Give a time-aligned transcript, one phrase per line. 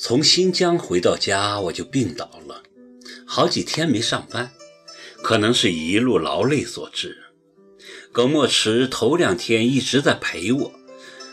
[0.00, 2.62] 从新疆回到家，我就病倒了，
[3.26, 4.52] 好几天没上班，
[5.24, 7.18] 可能是一路劳累所致。
[8.12, 10.72] 耿墨池头两天一直在陪我，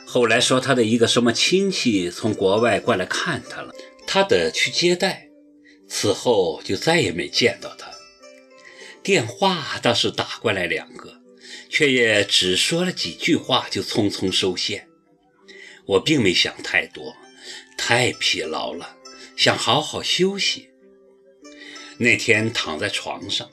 [0.07, 3.71] 后来说他的一个什么亲戚从国外过来看他了，
[4.07, 5.29] 他得去接待，
[5.87, 7.91] 此后就再也没见到他。
[9.03, 11.21] 电话倒是打过来两个，
[11.69, 14.87] 却也只说了几句话就匆匆收线。
[15.85, 17.15] 我并没想太多。
[17.77, 18.97] 太疲劳了，
[19.35, 20.69] 想好好休息。
[21.97, 23.49] 那天躺在床上，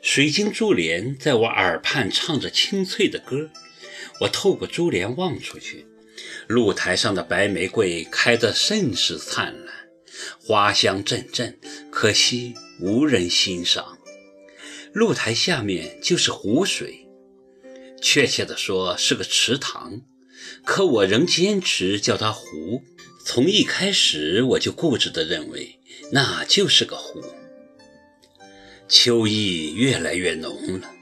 [0.00, 3.50] 水晶珠帘在我耳畔唱着清脆的歌。
[4.20, 5.86] 我透过珠帘望出去，
[6.46, 9.74] 露台上的白玫瑰开得甚是灿烂，
[10.40, 11.58] 花香阵阵，
[11.90, 13.98] 可惜无人欣赏。
[14.94, 17.06] 露台下面就是湖水，
[18.00, 20.00] 确切地说是个池塘，
[20.64, 22.82] 可我仍坚持叫它湖。
[23.28, 25.80] 从一开始我就固执地认为
[26.12, 27.20] 那就是个湖。
[28.88, 30.94] 秋意越来越浓了，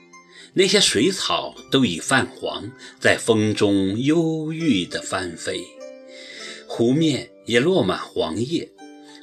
[0.55, 5.67] 那些水草都已泛黄，在风中忧郁地翻飞。
[6.67, 8.73] 湖面也落满黄叶，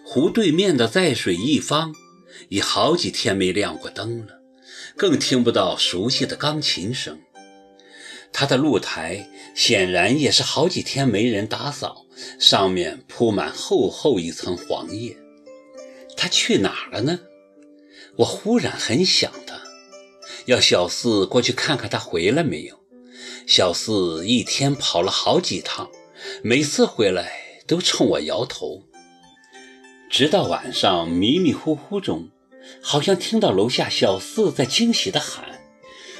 [0.05, 1.95] 湖对面的在水一方
[2.49, 4.41] 已好几天没亮过灯了，
[4.95, 7.19] 更听不到熟悉的钢琴声。
[8.33, 12.05] 它的露台显然也是好几天没人打扫，
[12.39, 15.17] 上面铺满厚厚一层黄叶。
[16.17, 17.19] 他去哪儿了呢？
[18.17, 19.61] 我忽然很想他，
[20.45, 22.79] 要小四过去看看他回来没有。
[23.47, 25.89] 小四一天跑了好几趟，
[26.43, 27.31] 每次回来
[27.67, 28.83] 都冲我摇头。
[30.09, 32.29] 直到晚上迷迷糊糊中，
[32.81, 35.61] 好像听到楼下小四在惊喜地喊，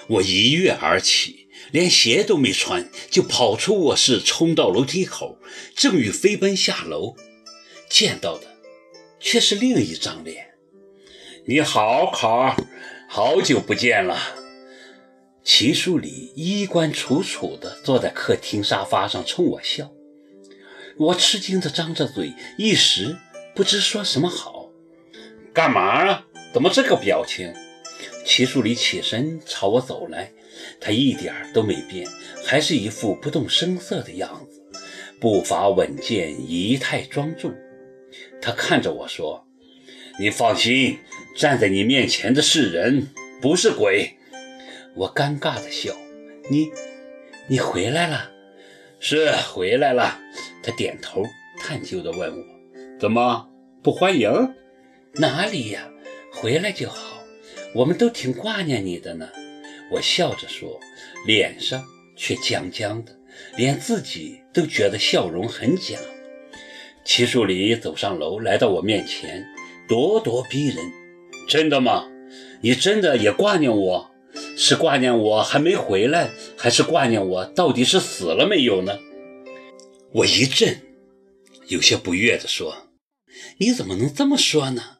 [0.07, 1.40] 我一跃而起。
[1.71, 5.37] 连鞋都没穿，就跑出卧室，冲到楼梯口，
[5.75, 7.15] 正欲飞奔下楼，
[7.89, 8.47] 见到的
[9.19, 10.55] 却是另一张脸。
[11.45, 12.55] 你好，考儿，
[13.07, 14.35] 好久不见了。
[15.43, 19.91] 齐书礼衣冠楚楚地坐在客厅沙发上，冲我笑。
[20.97, 23.17] 我吃惊地张着嘴，一时
[23.55, 24.69] 不知说什么好。
[25.53, 26.25] 干嘛啊？
[26.53, 27.53] 怎么这个表情？
[28.23, 30.31] 齐树礼起身朝我走来。
[30.79, 32.07] 他一点都没变，
[32.45, 34.61] 还是一副不动声色的样子，
[35.19, 37.53] 步伐稳健，仪态庄重。
[38.41, 39.45] 他看着我说
[40.19, 40.97] ：“你放心，
[41.35, 43.07] 站在你面前的是人，
[43.41, 44.17] 不是鬼。”
[44.95, 45.95] 我尴尬的笑
[46.49, 46.71] ：“你，
[47.47, 48.31] 你回来了？
[48.99, 50.19] 是回来了。”
[50.63, 51.23] 他点头，
[51.59, 52.45] 探究地问我
[52.99, 53.47] ：“怎么
[53.81, 54.29] 不欢迎？
[55.13, 55.89] 哪里呀？
[56.33, 57.23] 回来就好，
[57.75, 59.29] 我们都挺挂念你的呢。”
[59.91, 60.79] 我笑着说，
[61.25, 61.83] 脸上
[62.15, 63.19] 却僵僵的，
[63.57, 65.99] 连自己都觉得笑容很假。
[67.03, 69.45] 齐树礼走上楼，来到我面前，
[69.89, 70.77] 咄咄逼人
[71.49, 72.07] ：“真的吗？
[72.61, 74.11] 你真的也挂念我？
[74.55, 78.97] 是挂念我还没回来，还是挂念我到底是死了没有呢？”
[80.13, 80.81] 我一震，
[81.67, 82.87] 有些不悦地说
[83.59, 84.99] ：“你怎么能这么说呢？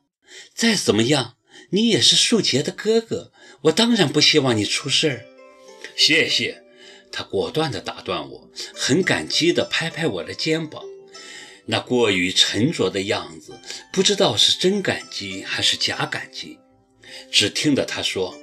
[0.53, 1.35] 再怎么样，
[1.71, 3.31] 你也是树杰的哥哥。”
[3.65, 5.25] 我当然不希望你出事儿，
[5.95, 6.63] 谢谢。
[7.11, 10.81] 他果断地打断我，很感激地拍拍我的肩膀，
[11.67, 13.59] 那过于沉着的样子，
[13.93, 16.57] 不知道是真感激还是假感激。
[17.29, 18.35] 只听得他说：“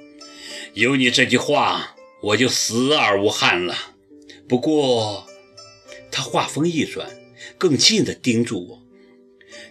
[0.73, 3.95] 有你这句话，我就死而无憾了。”
[4.47, 5.27] 不过，
[6.09, 7.09] 他话锋一转，
[7.57, 8.78] 更近地盯住我：“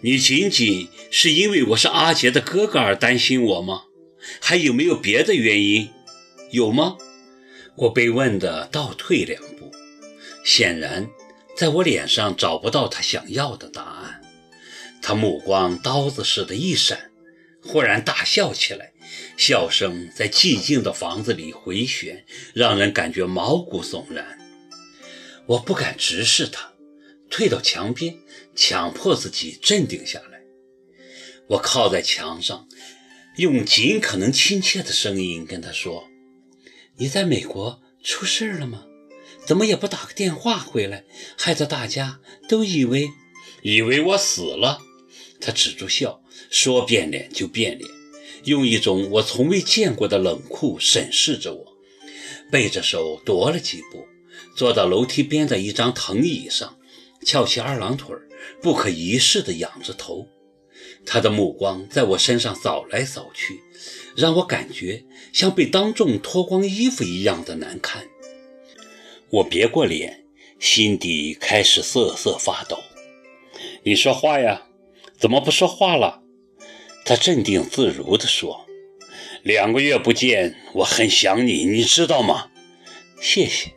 [0.00, 3.84] 你仅仅是因为我是阿杰的哥哥而担心我吗？”
[4.41, 5.91] 还有没有别的原因？
[6.50, 6.97] 有吗？
[7.76, 9.72] 我被问的倒退两步，
[10.44, 11.08] 显然
[11.56, 14.20] 在我脸上找不到他想要的答案。
[15.00, 17.10] 他目光刀子似的一闪，
[17.62, 18.92] 忽然大笑起来，
[19.37, 24.38] 笑声在寂静的房子里回旋，让人感觉毛骨悚然。
[25.47, 26.67] 我不敢直视他，
[27.30, 28.19] 退到墙边，
[28.54, 30.40] 强迫自己镇定下来。
[31.48, 32.66] 我靠在墙上。
[33.36, 36.08] 用尽可能亲切的声音跟他说
[36.98, 38.84] ：“你在美国出事了吗？
[39.46, 41.04] 怎么也不打个电话回来，
[41.36, 43.08] 害得大家都以为
[43.62, 44.81] 以为我死了。”
[45.40, 46.20] 他止住笑，
[46.50, 47.88] 说变脸就变脸，
[48.42, 51.76] 用一种我从未见过的冷酷审视着我，
[52.50, 54.08] 背着手踱了几步，
[54.56, 56.76] 坐到楼梯边的一张藤椅上，
[57.25, 58.15] 翘起二郎腿，
[58.62, 60.29] 不可一世地仰着头。
[61.05, 63.61] 他的目光在我身上扫来扫去，
[64.17, 68.09] 让我感觉像被当众脱光衣服一样的难看。
[69.31, 70.25] 我别过脸，
[70.59, 72.79] 心底开始瑟瑟发抖。
[73.82, 74.67] 你说话呀，
[75.19, 76.23] 怎么不说话了？
[77.05, 78.67] 他镇定自如地说
[79.43, 82.50] ：“两个月不见，我很想你，你知道吗？”
[83.20, 83.73] 谢谢，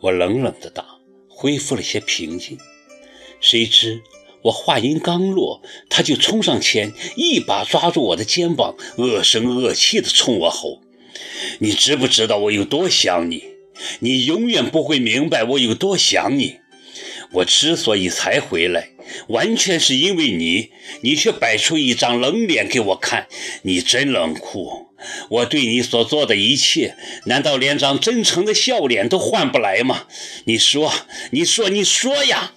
[0.00, 0.99] 我冷冷地答，
[1.40, 2.58] 恢复了些平静。
[3.40, 4.02] 谁知
[4.42, 10.82] 我话音刚落，他就冲上前，一把抓住我的肩膀，恶声恶气地冲我吼
[11.60, 13.44] ：“你知不知道我有多想你？
[14.00, 16.58] 你永远不会明白我有多想你。
[17.32, 18.90] 我之所以才回来。”
[19.28, 20.70] 完全是因为你，
[21.00, 23.26] 你却摆出一张冷脸给我看，
[23.62, 24.89] 你真冷酷！
[25.28, 30.06] 我对你所做的一切，难道连张真诚的笑脸都换不来吗？
[30.44, 30.92] 你说，
[31.30, 32.52] 你说，你说呀！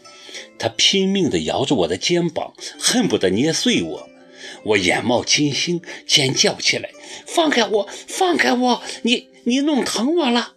[0.59, 4.09] 他拼命地摇着我的肩膀，恨不得捏碎我。
[4.65, 6.89] 我眼冒金星，尖叫起来
[7.25, 8.83] ：“放开我，放开我！
[9.01, 10.53] 你，你弄疼我了，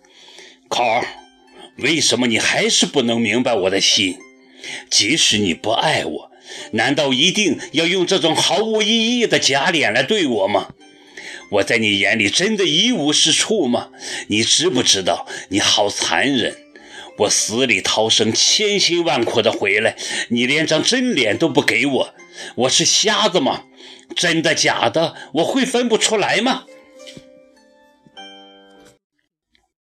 [0.68, 1.06] 考儿！
[1.78, 4.18] 为什么你还是不能明白我的心？”
[4.90, 6.30] 即使你不爱我，
[6.72, 10.68] 难道一定要用这种毫无意义的假脸来对我吗？
[11.50, 13.90] 我在你眼里真的一无是处吗？
[14.28, 16.56] 你知不知道你好残忍？
[17.19, 19.96] 我死里逃生，千辛万苦的回来，
[20.28, 22.14] 你连张真脸都不给我，
[22.56, 23.64] 我是瞎子吗？
[24.14, 26.64] 真的假的，我会分不出来吗？